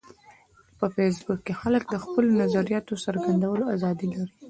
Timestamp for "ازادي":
3.75-4.07